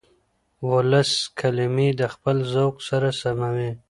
ولس 0.69 1.11
کلمې 1.39 1.89
د 1.99 2.01
خپل 2.13 2.37
ذوق 2.53 2.75
سره 2.89 3.09
سموي. 3.21 3.71